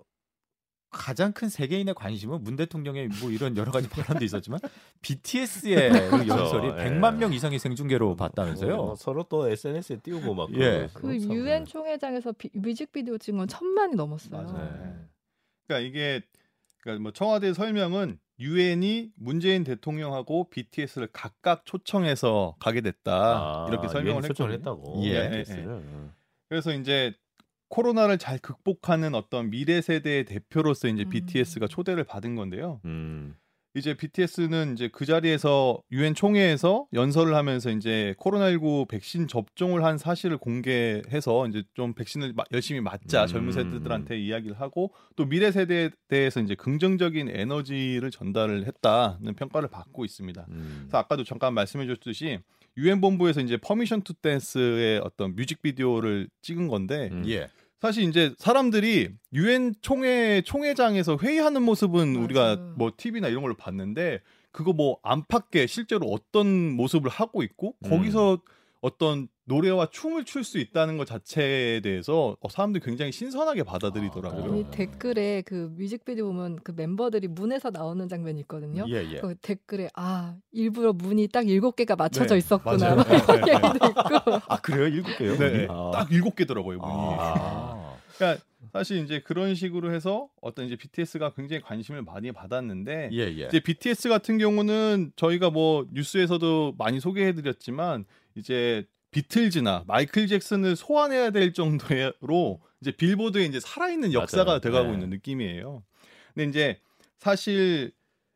[0.90, 4.60] 가장 큰 세계인의 관심은 문 대통령의 뭐 이런 여러 가지 발언도 있었지만
[5.02, 6.84] BTS의 그 연설이 예.
[6.84, 8.76] 100만 명 이상이 생중계로 봤다면서요.
[8.76, 10.88] 뭐 서로 또 SNS에 띄우고 막 예.
[10.94, 14.42] 그 참, 유엔 총회장에서 비- 뮤직비디오 찍은 건 천만이 넘었어요.
[14.42, 14.72] 맞아요.
[14.72, 14.94] 네.
[15.66, 16.22] 그러니까 이게
[16.80, 24.22] 그러니까 뭐 청와대 설명은 유엔이 문재인 대통령하고 BTS를 각각 초청해서 가게 됐다 아, 이렇게 설명을
[24.22, 24.82] 유엔이 초청을 했거든요.
[24.82, 25.04] 했다고.
[25.04, 25.30] 예.
[25.38, 26.10] BTS를.
[26.48, 27.14] 그래서 이제
[27.68, 31.10] 코로나를 잘 극복하는 어떤 미래 세대의 대표로서 이제 음.
[31.10, 32.80] BTS가 초대를 받은 건데요.
[32.84, 33.36] 음.
[33.76, 40.38] 이제 BTS는 이제 그 자리에서 유엔 총회에서 연설을 하면서 이제 코로나19 백신 접종을 한 사실을
[40.38, 43.26] 공개해서 이제 좀 백신을 마- 열심히 맞자 음.
[43.26, 50.04] 젊은 세대들한테 이야기를 하고 또 미래 세대에 대해서 이제 긍정적인 에너지를 전달을 했다는 평가를 받고
[50.04, 50.46] 있습니다.
[50.50, 50.76] 음.
[50.82, 52.38] 그래서 아까도 잠깐 말씀해 줬듯이
[52.76, 57.24] 유엔 본부에서 이제 Permission to Dance의 어떤 뮤직비디오를 찍은 건데 음.
[57.26, 57.48] 예.
[57.84, 62.24] 사실 이제 사람들이 유엔 총회 총회장에서 회의하는 모습은 맞아요.
[62.24, 67.90] 우리가 뭐 TV나 이런 걸로 봤는데 그거 뭐 안팎에 실제로 어떤 모습을 하고 있고 음.
[67.90, 68.38] 거기서
[68.88, 74.52] 어떤 노래와 춤을 출 수 있다는 것 자체에 대해서 어, 사람들이 굉장히 신선하게 받아들이더라고요.
[74.52, 78.84] 아, 이 댓글에 그 뮤직비디오 보면 그 멤버들이 문에서 나오는 장면이 있거든요.
[78.90, 79.20] 예, 예.
[79.20, 83.48] 그 댓글에 아 일부러 문이 딱 일곱 개가 맞춰져 네, 있었구나 이런.
[83.48, 84.86] 얘기도 있고 아 그래요?
[84.88, 85.38] 일곱 개요?
[85.38, 85.90] 네, 아.
[85.94, 86.92] 딱 일곱 개더라고요 문이.
[86.92, 87.96] 아.
[88.18, 93.46] 그러니까 사실 이제 그런 식으로 해서 어떤 이제 BTS가 굉장히 관심을 많이 받았는데 예, 예.
[93.46, 101.52] 이제 BTS 같은 경우는 저희가 뭐 뉴스에서도 많이 소개해드렸지만 이제 비틀즈나 마이클 잭슨을 소환해야 될
[101.52, 104.60] 정도로 이제 빌보드에 이제 살아있는 역사가 맞아요.
[104.60, 104.94] 돼가고 네.
[104.94, 105.84] 있는 느낌이에요.
[106.34, 106.80] 근데 이제
[107.18, 107.92] 사실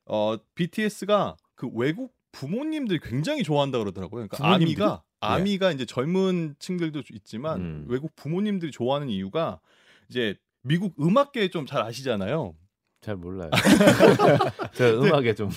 [0.06, 4.28] 어 BTS가 그 외국 부모님들이 굉장히 좋아한다 그러더라고요.
[4.28, 4.82] 그러니까 부모님들이?
[4.82, 5.26] 아미가 예.
[5.26, 7.84] 아미가 이제 젊은 층들도 있지만 음.
[7.88, 9.60] 외국 부모님들이 좋아하는 이유가
[10.08, 12.54] 이제 미국 음악계 좀 잘 아시잖아요.
[13.00, 13.50] 잘 몰라요.
[14.74, 15.50] 저 음악에 좀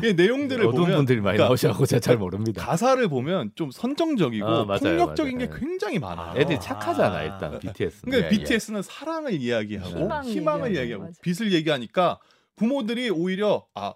[0.00, 0.08] 네.
[0.08, 2.64] 이 내용들을 어두운 보면 분들이 많이 그러니까 나오셔서 제가 잘 모릅니다.
[2.64, 5.50] 가사를 보면 좀 선정적이고 아, 맞아요, 폭력적인 맞아요.
[5.52, 6.40] 게 굉장히 많아요.
[6.40, 6.60] 애들이 아.
[6.60, 8.02] 착하잖아 일단 BTS.
[8.02, 8.36] 그러니까 예, 예.
[8.38, 11.20] BTS는 사랑을 이야기하고 희망 희망을 이야기하고 맞아.
[11.22, 12.18] 빛을 얘기하니까
[12.56, 13.92] 부모들이 오히려 아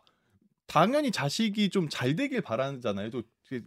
[0.66, 3.11] 당연히 자식이 좀 잘 되길 바라잖아요.
[3.11, 3.23] 또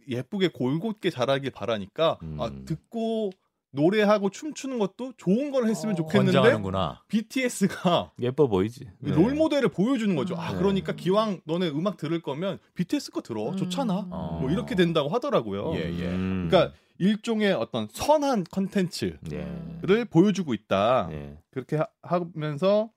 [0.07, 2.65] 예쁘게 골곧게 자라길 바라니까 아, 음.
[2.65, 3.31] 듣고
[3.77, 5.97] 노래하고 춤추는 것도 좋은 걸 했으면 어.
[5.97, 7.03] 좋겠는데 권장하는구나.
[7.07, 8.89] BTS가 예뻐 보이지.
[8.99, 9.11] 네.
[9.13, 10.35] 롤 모델을 보여주는 거죠.
[10.35, 10.57] 아 네.
[10.57, 13.57] 그러니까 기왕 너네 음악 들을 거면 BTS 거 들어 음.
[13.57, 14.07] 좋잖아.
[14.09, 14.39] 어.
[14.41, 15.73] 뭐 이렇게 된다고 하더라고요.
[15.75, 16.05] 예, 예.
[16.09, 16.47] 음.
[16.49, 20.03] 그러니까 일종의 어떤 선한 컨텐츠를 예.
[20.05, 21.09] 보여주고 있다.
[21.11, 21.37] 예.
[21.51, 22.89] 그렇게 하- 하면서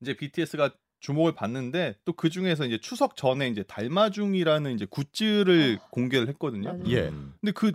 [0.00, 6.28] 이제 BTS가 주목을 받는데 또 그 중에서 이제 추석 전에 이제 달마중이라는 이제 굿즈를 공개를
[6.28, 6.68] 했거든요.
[6.74, 6.84] 맞아요.
[6.86, 7.08] 예.
[7.08, 7.34] 음.
[7.40, 7.72] 근데 그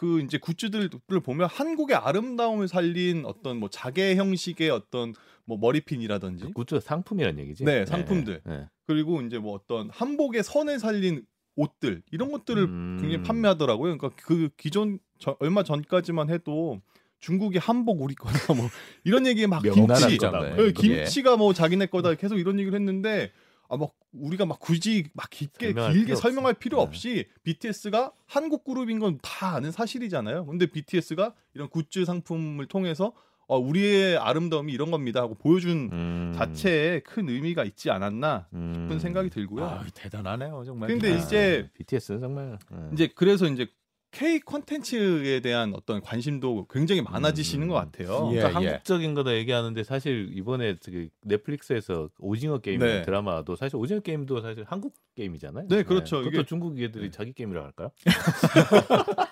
[0.00, 0.88] 그 이제 굿즈들을
[1.22, 5.12] 보면 한국의 아름다움을 살린 어떤 뭐 자개 형식의 어떤
[5.44, 7.64] 뭐 머리핀이라든지 굿즈 상품이란 얘기지.
[7.66, 8.40] 네, 상품들.
[8.46, 8.64] 네.
[8.86, 12.98] 그리고 이제 뭐 어떤 한복의 선을 살린 옷들 이런 것들을 음.
[12.98, 13.98] 굉장히 판매하더라고요.
[13.98, 16.80] 그러니까 그 기존 저- 얼마 전까지만 해도
[17.18, 18.70] 중국이 한복 우리 거다 뭐
[19.04, 20.16] 이런 얘기에 막 김치.
[20.18, 20.56] 네.
[20.62, 20.72] 예, 예.
[20.72, 23.32] 김치가 뭐 자기네 거다 계속 이런 얘기를 했는데
[23.70, 26.58] 아 막 우리가 막 굳이 막 깊게 설명할 길게 필요 설명할 없어.
[26.60, 26.82] 필요 네.
[26.82, 30.46] 없이 BTS가 한국 그룹인 건 다 아는 사실이잖아요.
[30.46, 33.12] 근데 BTS가 이런 굿즈 상품을 통해서
[33.46, 36.32] 어, 우리의 아름다움이 이런 겁니다 하고 보여준 음.
[36.36, 38.72] 자체에 큰 의미가 있지 않았나 음.
[38.74, 39.64] 싶은 생각이 들고요.
[39.64, 40.88] 아, 대단하네요, 정말.
[40.88, 42.90] 근데 아, 이제 BTS는 정말 네.
[42.92, 43.68] 이제 그래서 이제
[44.12, 47.68] K 콘텐츠에 대한 어떤 관심도 굉장히 많아지시는 음.
[47.68, 48.30] 것 같아요.
[48.32, 48.66] 예, 그러니까 예.
[48.66, 53.02] 한국적인 거다 얘기하는데 사실 이번에 저기 넷플릭스에서 오징어 게임 네.
[53.02, 55.68] 드라마도 사실 오징어 게임도 사실 한국 게임이잖아요.
[55.68, 56.18] 네, 그렇죠.
[56.18, 57.10] 그것도 이게- 중국 애들이 네.
[57.10, 57.90] 자기 게임이라고 할까요?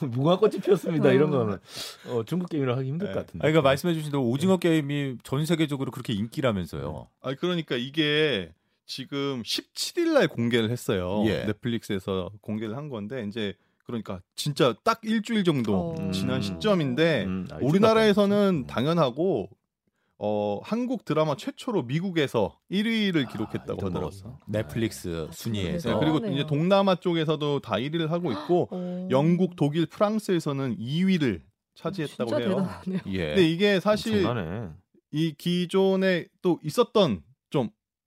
[0.00, 1.12] 무궁화꽃이 피었습니다.
[1.12, 1.58] 이런 거는
[2.06, 3.12] 어, 중국 게임이라고 하기 힘들 네.
[3.12, 3.44] 것 같은데.
[3.46, 7.08] 아니, 그러니까 말씀해 주신 대로 오징어 게임이 전 세계적으로 그렇게 인기라면서요.
[7.20, 8.52] 아 그러니까 이게
[8.86, 11.22] 지금 17일 날 공개를 했어요.
[11.26, 11.44] 예.
[11.44, 13.54] 넷플릭스에서 공개를 한 건데 이제
[13.88, 16.10] 그러니까 진짜 딱 일주일 정도 어.
[16.10, 16.42] 지난 음.
[16.42, 18.66] 시점인데 음, 아, 우리나라에서는 음.
[18.66, 19.48] 당연하고
[20.18, 24.00] 어 한국 드라마 최초로 미국에서 1위를 기록했다고 이도 하더라고요.
[24.00, 24.38] 먹었어.
[24.46, 25.88] 넷플릭스 순위에서.
[25.88, 26.00] 네, 어.
[26.00, 26.18] 그리고.
[26.34, 29.08] 이제 동남아 쪽에서도 다 1위를 하고 있고 어.
[29.10, 31.40] 영국, 독일, 프랑스에서는 2위를
[31.76, 32.48] 차지했다고 진짜 해요.
[32.48, 33.00] 대단하네요.
[33.06, 33.26] 예.
[33.28, 34.70] 근데 이게 사실 장난해.
[35.12, 37.27] 이 기존에 또 있었던 좀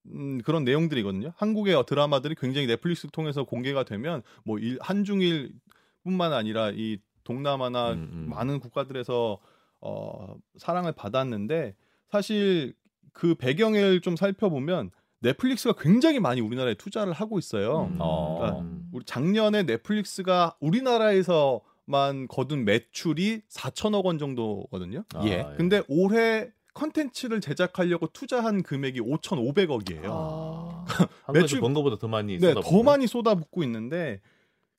[0.08, 1.34] 음, 그런 내용들이거든요.
[1.36, 8.30] 한국의 드라마들이 굉장히 넷플릭스 통해서 공개가 되면 뭐 일, 한중일뿐만 아니라 이 동남아나 음, 음.
[8.30, 9.40] 많은 국가들에서
[9.82, 11.76] 어, 사랑을 받았는데
[12.10, 12.74] 사실
[13.14, 17.90] 그 배경을 좀 살펴보면 넷플릭스가 굉장히 많이 우리나라에 투자를 하고 있어요.
[17.92, 17.98] 음.
[18.00, 18.38] 어.
[18.40, 25.04] 그러니까 우리 작년에 넷플릭스가 우리나라에서만 거둔 매출이 4천억 원 정도거든요.
[25.14, 25.46] 아, 예.
[25.58, 30.04] 근데 올해 컨텐츠를 제작하려고 투자한 금액이 5,500억이에요.
[30.06, 30.86] 아.
[31.34, 34.22] 매출- 번 거보다 더 많이 네, 쏟아붓는 더 많이 쏟아붓고 있는데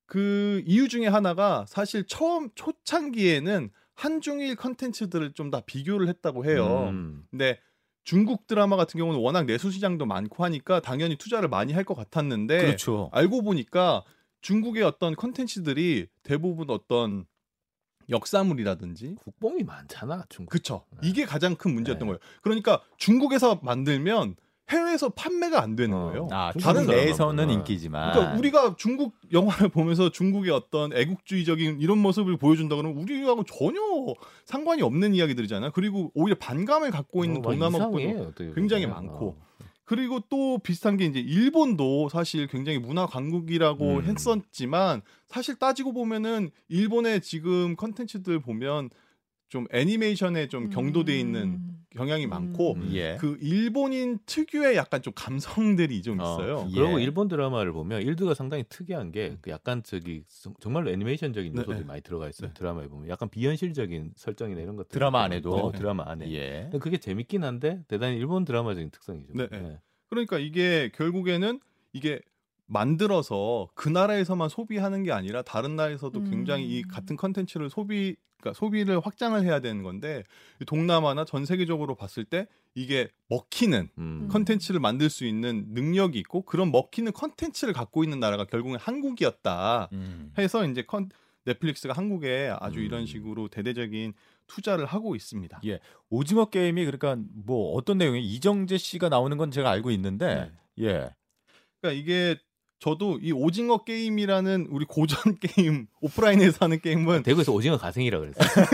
[0.07, 6.89] 그 이유 중에 하나가 사실 처음 초창기에는 한중일 컨텐츠들을 좀 다 비교를 했다고 해요.
[6.91, 7.25] 음.
[7.31, 7.59] 근데
[8.05, 12.59] 중국 드라마 같은 경우는 워낙 내수 시장도 많고 하니까 당연히 투자를 많이 할 것 같았는데
[12.59, 13.11] 그렇죠.
[13.13, 14.03] 알고 보니까
[14.41, 17.27] 중국의 어떤 컨텐츠들이 대부분 어떤
[18.11, 20.51] 역사물이라든지 국뽕이 많잖아 중국.
[20.51, 21.09] 그쵸 네.
[21.09, 22.13] 이게 가장 큰 문제였던 네.
[22.13, 22.19] 거예요.
[22.43, 24.37] 그러니까 중국에서 만들면
[24.71, 26.05] 해외에서 판매가 안 되는 어.
[26.07, 26.29] 거예요.
[26.31, 27.55] 아, 다른 내에서는 뭐.
[27.55, 28.13] 인기지만.
[28.13, 33.81] 그러니까 우리가 중국 영화를 보면서 중국의 어떤 애국주의적인 이런 모습을 보여준다 그러면 우리하고 전혀
[34.47, 35.73] 상관이 없는 이야기들이잖아요.
[35.73, 39.07] 그리고 오히려 반감을 갖고 있는 어, 막 동남아 이상해, 국가도 어떻게 굉장히 보면.
[39.07, 39.27] 많고.
[39.29, 39.52] 어.
[39.93, 44.03] 그리고 또 비슷한 게 이제 일본도 사실 굉장히 문화 강국이라고 음.
[44.05, 48.89] 했었지만 사실 따지고 보면은 일본의 지금 컨텐츠들 보면
[49.53, 51.85] 좀 애니메이션에 좀 경도돼 있는 음.
[51.91, 52.31] 경향이 음.
[52.31, 52.89] 많고 음.
[52.95, 53.19] 예.
[53.21, 56.67] 그 일본인 특유의 약간 좀 감성들이 좀 어, 있어요.
[56.71, 56.75] 예.
[56.75, 61.81] 그리고 일본 드라마를 보면 일드가 상당히 특이한 게그 약간 저기 정- 정말로 애니메이션적인 네, 요소들이
[61.81, 61.85] 네.
[61.85, 62.49] 많이 들어가 있어요.
[62.49, 62.55] 네.
[62.55, 65.51] 드라마에 보면 약간 비현실적인 설정이나 이런 것들 드라마 안에도?
[65.51, 66.33] 어, 드라마 안에.
[66.33, 66.71] 예.
[66.81, 69.35] 그게 재밌긴 한데 대단히 일본 드라마적인 특성이죠.
[69.35, 69.79] 네, 네.
[70.09, 71.61] 그러니까 이게 결국에는
[71.93, 72.23] 이게
[72.73, 76.31] 만들어서 그 나라에서만 소비하는 게 아니라 다른 나라에서도 음.
[76.31, 80.25] 굉장히 이 같은 컨텐츠를 소비 그러니까 소비를 확장을 해야 되는 건데
[80.61, 84.29] 이 동남아나 전 세계적으로 봤을 때 이게 먹히는 음.
[84.33, 90.33] 컨텐츠를 만들 수 있는 능력이 있고 그런 먹히는 컨텐츠를 갖고 있는 나라가 결국엔 한국이었다 음.
[90.39, 91.11] 해서 이제 컨
[91.45, 92.85] 넷플릭스가 한국에 아주 음.
[92.85, 94.15] 이런 식으로 대대적인
[94.47, 95.61] 투자를 하고 있습니다.
[95.67, 95.79] 예.
[96.09, 101.11] 오징어 게임이 그러니까 뭐 어떤 내용이 이정재 씨가 나오는 건 제가 알고 있는데 예.
[101.81, 102.37] 그러니까 이게
[102.83, 108.67] 저도 이 오징어 게임이라는 우리 고전 게임 오프라인에서 하는 게임은 대구에서 오징어 가생이라 그랬어요.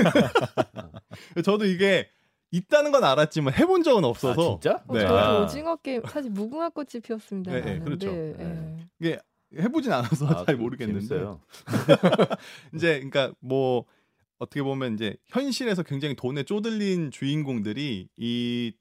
[1.44, 2.09] 저도 이게
[2.51, 4.83] 있다는 건 알았지만 해본 적은 아, 없어서 진짜?
[4.87, 5.01] 어, 네.
[5.01, 5.44] 저도 아.
[5.44, 7.53] 오징어 게임 사실 무궁화 꽃이 피었습니다.
[7.53, 8.09] 네, 네, 그렇죠.
[8.09, 8.79] 예.
[8.99, 9.18] 이게
[9.55, 11.40] 해보진 않아서 아, 잘 그- 모르겠는데 재밌어요.
[12.75, 13.85] 이제 그러니까 뭐
[14.38, 18.73] 어떻게 보면 이제 현실에서 굉장히 돈에 쪼들린 주인공들이 이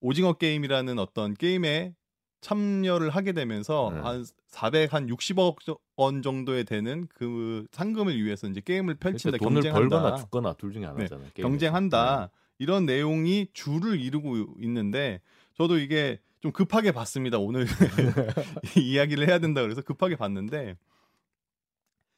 [0.00, 1.94] 오징어 게임이라는 어떤 게임에
[2.42, 4.00] 참여를 하게 되면서 네.
[4.00, 5.56] 한 400, 한 60억
[5.96, 9.88] 원 정도에 되는 그 상금을 위해서 이제 게임을 펼친다, 그러니까 돈을 경쟁한다.
[10.00, 11.28] 벌거나 죽거나 둘 중에 네, 하나잖아요.
[11.32, 11.48] 게임에서.
[11.48, 12.38] 경쟁한다 네.
[12.58, 15.20] 이런 내용이 줄을 이루고 있는데
[15.56, 17.64] 저도 이게 좀 급하게 봤습니다 오늘
[18.76, 20.76] 이 이야기를 해야 된다 그래서 급하게 봤는데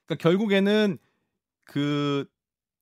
[0.07, 0.99] 그러니까 결국에는
[1.65, 2.27] 그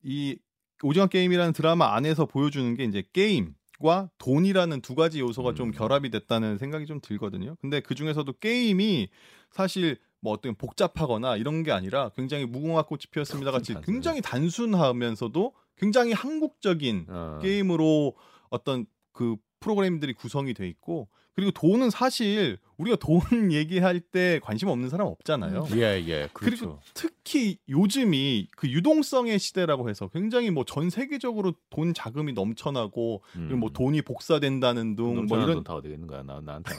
[0.04, 0.36] 이
[0.82, 5.72] 오징어 게임이라는 드라마 안에서 보여주는 게 이제 게임 과 돈이라는 두 가지 요소가 좀 음.
[5.72, 7.56] 결합이 됐다는 생각이 좀 들거든요.
[7.60, 9.08] 근데 그 중에서도 게임이
[9.50, 13.74] 사실 뭐 어떤 복잡하거나 이런 게 아니라 굉장히 무궁화 꽃이 피었습니다 같이.
[13.84, 17.40] 굉장히 단순하면서도 굉장히 한국적인 어.
[17.42, 18.14] 게임으로
[18.50, 23.20] 어떤 그 프로그램들이 구성이 돼 있고 그리고 돈은 사실 우리가 돈
[23.52, 25.66] 얘기할 때 관심 없는 사람 없잖아요.
[25.74, 26.28] 예, 예.
[26.32, 26.80] 그리고 그렇죠.
[26.94, 33.70] 특히 요즘이 그 유동성의 시대라고 해서 굉장히 뭐 전 세계적으로 돈 자금이 넘쳐나고 그리고 뭐
[33.70, 36.22] 돈이 복사된다는 등뭐 이런 돈다 어디 있는 거야?
[36.22, 36.72] 나 나한테.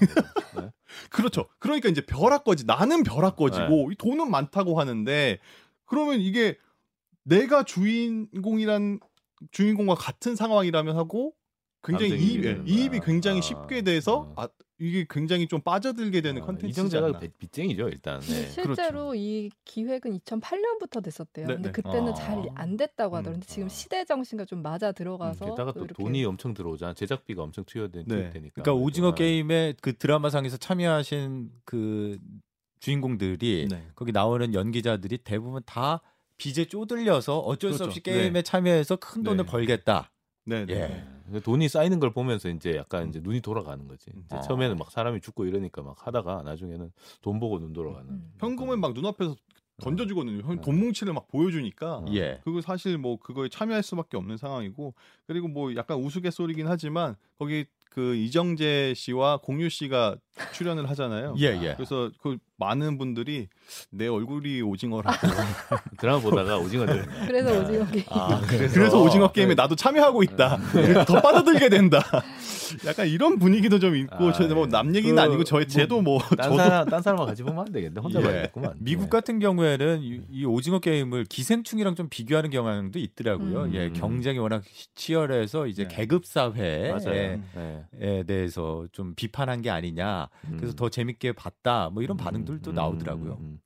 [0.58, 0.70] 네?
[1.10, 1.48] 그렇죠.
[1.60, 3.10] 그러니까 이제 벼락거지 나는 네.
[3.10, 5.40] 벼락거지고 이 돈은 많다고 하는데
[5.86, 6.58] 그러면 이게
[7.24, 9.00] 내가 주인공이란
[9.52, 11.34] 주인공과 같은 상황이라면 하고
[11.84, 12.62] 굉장히 이입, 예.
[12.66, 14.34] 이입이 굉장히 아, 쉽게 돼서 어.
[14.38, 14.48] 아
[14.80, 17.20] 이게 굉장히 좀 빠져들게 되는 않나.
[17.20, 18.20] 빚- 빚쟁이죠 일단.
[18.22, 18.50] 네.
[18.50, 21.48] 실제로 이 기획은 2008년부터 됐었대요.
[21.48, 21.74] 네, 근데 네.
[21.74, 22.14] 그때는 아.
[22.14, 23.18] 잘안 됐다고 음.
[23.18, 23.34] 하더라고요.
[23.34, 23.70] 근데 지금 아.
[23.70, 26.94] 시대 정신과 좀 맞아 들어가서 게다가 또 돈이 엄청 들어오잖아.
[26.94, 28.30] 제작비가 엄청 투여된 네.
[28.32, 32.18] 그러니까 오징어 아, 게임의 그 드라마상에서 참여하신 그
[32.80, 33.88] 주인공들이 네.
[33.96, 36.02] 거기 나오는 연기자들이 대부분 다
[36.38, 37.90] 빚에 쪼들려서 어쩔 수 그렇죠.
[37.90, 38.42] 없이 게임에 네.
[38.42, 39.52] 참여해서 큰 돈을 네.
[39.52, 40.12] 벌겠다.
[40.46, 40.74] 네, 네.
[40.74, 41.13] 예.
[41.28, 41.40] 네.
[41.40, 44.12] 돈이 쌓이는 걸 보면서 이제 약간 이제 눈이 돌아가는 거지.
[44.26, 44.42] 이제 아.
[44.42, 48.10] 처음에는 막 사람이 죽고 이러니까 막 하다가 나중에는 돈 보고 눈 돌아가는.
[48.10, 48.32] 음.
[48.40, 49.36] 현금을 막 눈앞에서
[49.82, 50.44] 던져주거든요.
[50.44, 50.62] 현- 어.
[50.62, 52.06] 돈 뭉치를 막 보여주니까 어.
[52.14, 52.40] 예.
[52.44, 54.94] 그거 사실 뭐 그거에 참여할 수밖에 없는 상황이고
[55.26, 60.16] 그리고 뭐 약간 우스갯소리긴 하지만 거기 그 이정재 씨와 공유 씨가
[60.52, 61.36] 출연을 하잖아요.
[61.38, 61.74] 예, 예.
[61.76, 63.48] 그래서 그 많은 분들이
[63.92, 65.16] 내 얼굴이 오징어라고
[66.00, 67.06] 드라마 보다가 오징어들.
[67.28, 67.60] 그래서 네.
[67.60, 68.06] 오징어 게임.
[68.10, 70.58] 아, 그래서 오징어 게임에 나도 참여하고 있다.
[71.06, 72.02] 더 빠져들게 된다.
[72.88, 74.54] 약간 이런 분위기도 좀 있고 아, 저는 예.
[74.56, 78.02] 뭐남 얘기는 그 아니고 제도 뭐딴 저도 사람 딴 사람과 같이 보면 안 되겠네.
[78.02, 78.24] 혼자 예.
[78.24, 78.74] 봐야겠구만.
[78.80, 79.10] 미국 네.
[79.10, 83.64] 같은 경우에는 이, 이 오징어 게임을 기생충이랑 좀 비교하는 경향도 있더라고요.
[83.66, 83.76] 음.
[83.76, 84.64] 예, 경쟁이 워낙
[84.96, 85.96] 치열해서 이제 네.
[85.96, 87.83] 계급 사회에 맞아요.
[87.92, 88.20] 네.
[88.20, 90.30] 에 대해서 좀 비판한 게 아니냐.
[90.58, 90.76] 그래서 음.
[90.76, 91.90] 더 재밌게 봤다.
[91.90, 93.34] 뭐 이런 음, 반응들도 음, 나오더라고요.
[93.34, 93.62] 음, 음.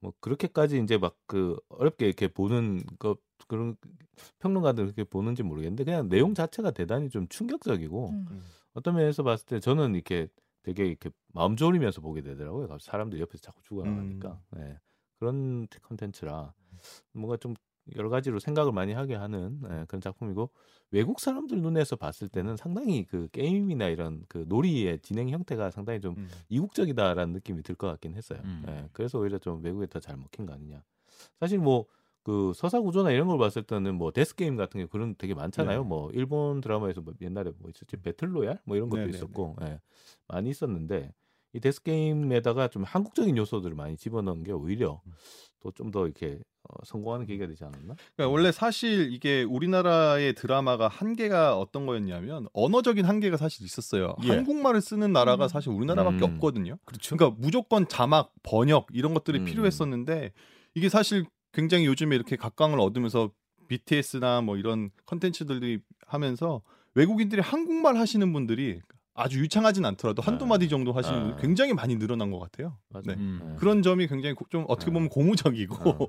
[0.00, 3.74] 뭐 그렇게까지 이제 막 그 어렵게 이렇게 보는 것 그런
[4.40, 8.44] 평론가들 그렇게 보는지 모르겠는데 그냥 내용 자체가 대단히 좀 충격적이고 음.
[8.74, 10.28] 어떤 면에서 봤을 때 저는 이렇게
[10.62, 12.68] 되게 이렇게 마음 졸이면서 보게 되더라고요.
[12.80, 14.78] 사람들이 옆에서 자꾸 죽어나가니까 네.
[15.18, 16.52] 그런 컨텐츠라
[17.12, 17.54] 뭔가 좀
[17.96, 20.50] 여러 가지로 생각을 많이 하게 하는 예, 그런 작품이고
[20.90, 26.14] 외국 사람들 눈에서 봤을 때는 상당히 그 게임이나 이런 그 놀이의 진행 형태가 상당히 좀
[26.16, 26.28] 음.
[26.48, 28.40] 이국적이다라는 느낌이 들 것 같긴 했어요.
[28.44, 28.64] 음.
[28.68, 30.82] 예, 그래서 오히려 좀 외국에 더 잘 먹힌 거 아니냐.
[31.40, 31.86] 사실 뭐
[32.22, 35.82] 그 서사 구조나 이런 걸 봤을 때는 뭐 death game 같은 게 그런 되게 많잖아요.
[35.82, 35.88] 네.
[35.88, 39.56] 뭐 일본 드라마에서 뭐 옛날에 뭐 있었지 Battle Royale 뭐 이런 것도 네, 네, 있었고
[39.62, 39.80] 예,
[40.28, 41.12] 많이 있었는데
[41.52, 45.12] 이 death game에다가 좀 한국적인 요소들을 많이 집어넣은 게 오히려 음.
[45.60, 46.51] 또좀 더 이렇게 어,
[46.84, 47.94] 성공하는 계기가 되지 않았나?
[48.16, 54.14] 그러니까 원래 사실 이게 우리나라의 드라마가 한계가 어떤 거였냐면 언어적인 한계가 사실 있었어요.
[54.24, 54.28] 예.
[54.30, 55.48] 한국말을 쓰는 나라가 음.
[55.48, 56.34] 사실 우리나라밖에 음.
[56.34, 56.78] 없거든요.
[56.84, 57.16] 그렇죠.
[57.16, 59.44] 그러니까 무조건 자막, 번역 이런 것들이 음.
[59.44, 60.32] 필요했었는데
[60.74, 63.30] 이게 사실 굉장히 요즘에 이렇게 각광을 얻으면서
[63.68, 66.62] BTS나 뭐 이런 컨텐츠들이 하면서
[66.94, 68.80] 외국인들이 한국말 하시는 분들이
[69.14, 70.48] 아주 유창하진 않더라도 한두 아.
[70.48, 71.22] 마디 정도 하시는 아.
[71.22, 72.78] 분들이 굉장히 많이 늘어난 것 같아요.
[73.04, 73.14] 네.
[73.14, 73.40] 음.
[73.52, 73.56] 예.
[73.56, 74.94] 그런 점이 굉장히 고- 좀 어떻게 아.
[74.94, 76.08] 보면 고무적이고 어.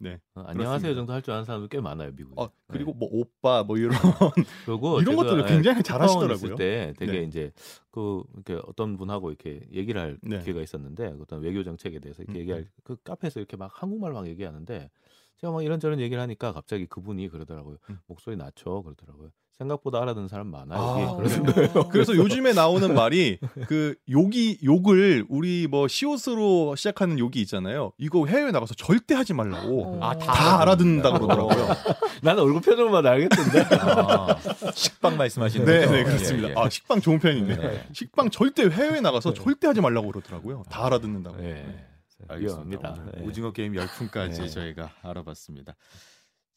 [0.00, 0.18] 네.
[0.34, 0.94] 어, 안녕하세요.
[0.94, 2.40] 정도 할 줄 아는 사람도 꽤 많아요 미국에.
[2.40, 2.98] 어, 그리고 네.
[2.98, 3.90] 뭐 오빠 뭐 이런
[4.64, 6.54] 그리고 이런 것들을 예, 굉장히 잘하시더라고요.
[6.56, 7.22] 때 되게 네.
[7.24, 7.52] 이제
[7.90, 10.38] 그 이렇게 어떤 분하고 이렇게 얘기를 할 네.
[10.40, 14.26] 기회가 있었는데 어떤 외교 정책에 대해서 이렇게 음, 얘기할 그 카페에서 이렇게 막 한국말 막
[14.26, 14.90] 얘기하는데
[15.36, 17.76] 제가 막 이런저런 얘기를 하니까 갑자기 그분이 그러더라고요.
[17.90, 17.98] 음.
[18.06, 19.30] 목소리 낮춰 그러더라고요.
[19.60, 20.80] 생각보다 알아듣는 사람 많아요.
[20.80, 21.16] 아.
[21.16, 21.88] 그래서-.
[21.88, 27.92] 그래서 요즘에 나오는 말이 그 욕이 욕을 우리 뭐 시옷으로 시작하는 욕이 있잖아요.
[27.98, 29.84] 이거 해외 나가서 절대 하지 말라고.
[29.84, 29.98] 어.
[30.02, 31.68] 아, 다 알아듣는다 그러더라고요.
[32.22, 33.76] 나는 얼굴 표정만 알겠던데.
[33.80, 34.36] 아,
[34.74, 35.92] 식빵 말씀하시는 네, 거죠?
[35.92, 36.48] 네, 그렇습니다.
[36.48, 36.54] 예, 예.
[36.56, 37.56] 아, 식빵 좋은 편이네요.
[37.56, 37.86] 네.
[37.92, 40.64] 식빵 절대 해외 나가서 절대 하지 말라고 그러더라고요.
[40.70, 41.36] 다 알아듣는다고.
[41.36, 41.86] 네.
[42.28, 42.96] 알겠습니다.
[42.98, 43.26] 오늘 네.
[43.26, 44.48] 오징어 게임 열풍까지 네.
[44.48, 45.74] 저희가 알아봤습니다.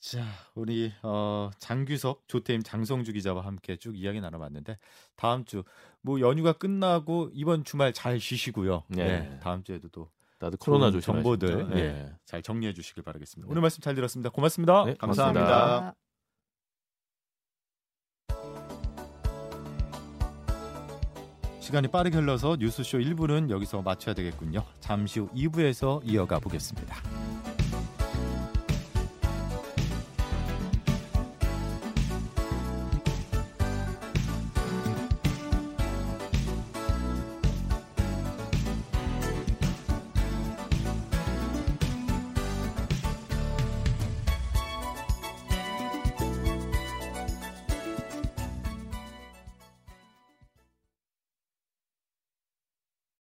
[0.03, 0.21] 자,
[0.53, 4.77] 우리 어, 장규석, 조태임, 장성주 기자와 함께 쭉 이야기 나눠봤는데
[5.15, 5.63] 다음 주
[6.03, 8.83] 뭐 연휴가 끝나고 이번 주말 잘 쉬시고요.
[8.89, 9.21] 네.
[9.21, 11.37] 네, 다음 주에도 또 다들 코로나 조심하시고.
[11.37, 11.79] 정보들 네.
[11.81, 13.47] 예, 잘 정리해 주시길 바라겠습니다.
[13.47, 13.51] 네.
[13.51, 14.29] 오늘 말씀 잘 들었습니다.
[14.29, 14.83] 고맙습니다.
[14.85, 15.95] 네, 감사합니다.
[21.61, 24.65] 시간이 빠르게 흘러서 뉴스쇼 1부는 여기서 마쳐야 되겠군요.
[24.81, 26.97] 잠시 후 2부에서 이어가 보겠습니다.